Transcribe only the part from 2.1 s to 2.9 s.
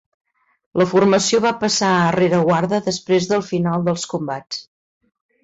rereguarda